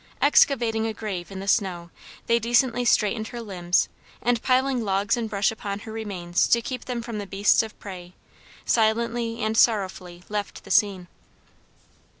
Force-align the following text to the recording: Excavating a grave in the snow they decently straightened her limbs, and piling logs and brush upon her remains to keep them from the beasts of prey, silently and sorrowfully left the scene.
Excavating 0.19 0.87
a 0.87 0.95
grave 0.95 1.29
in 1.31 1.41
the 1.41 1.47
snow 1.47 1.91
they 2.25 2.39
decently 2.39 2.83
straightened 2.83 3.27
her 3.27 3.39
limbs, 3.39 3.87
and 4.19 4.41
piling 4.41 4.83
logs 4.83 5.15
and 5.15 5.29
brush 5.29 5.51
upon 5.51 5.81
her 5.81 5.91
remains 5.91 6.47
to 6.47 6.59
keep 6.59 6.85
them 6.85 7.03
from 7.03 7.19
the 7.19 7.27
beasts 7.27 7.61
of 7.61 7.77
prey, 7.79 8.13
silently 8.65 9.43
and 9.43 9.55
sorrowfully 9.55 10.23
left 10.27 10.63
the 10.63 10.71
scene. 10.71 11.07